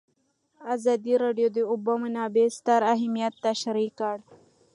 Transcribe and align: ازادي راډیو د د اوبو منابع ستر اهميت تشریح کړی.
ازادي 0.75 1.13
راډیو 1.23 1.47
د 1.51 1.53
د 1.55 1.59
اوبو 1.71 1.93
منابع 2.03 2.45
ستر 2.57 2.79
اهميت 2.95 3.33
تشریح 3.45 3.89
کړی. 3.99 4.19